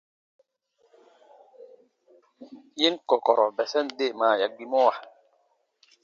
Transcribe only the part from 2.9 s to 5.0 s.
kɔ̀kɔ̀rɔ̀ bɛsɛn deemaa ya gbimɔwa.